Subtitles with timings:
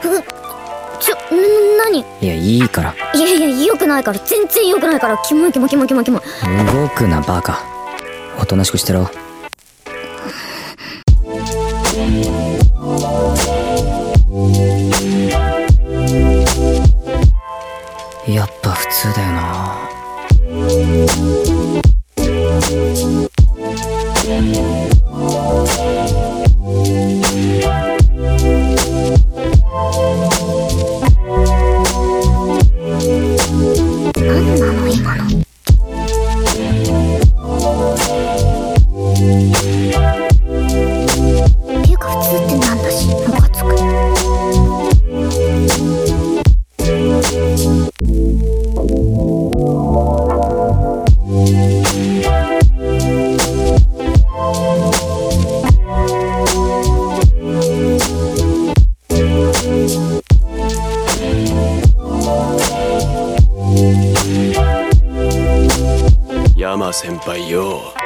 [0.00, 0.22] ふ
[1.00, 2.00] ちょな何？
[2.20, 2.94] いやいいから。
[3.14, 4.18] いやいや良くないから。
[4.18, 5.16] 全然良くないから。
[5.18, 6.22] キモいキモいキモいキモいキモい。
[6.72, 7.62] 動くなバカ。
[8.40, 9.10] おとなしくしてろ。
[18.28, 19.76] やっぱ普通だよな
[66.92, 67.99] 先輩よ。